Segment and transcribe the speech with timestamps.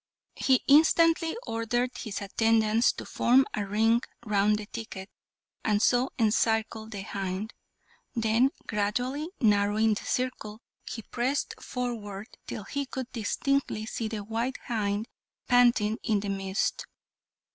[0.37, 5.11] He instantly ordered his attendants to form a ring round the thicket,
[5.63, 7.53] and so encircle the hind;
[8.15, 10.59] then, gradually narrowing the circle,
[10.89, 15.07] he pressed forward till he could distinctly see the white hind
[15.47, 16.87] panting in the midst.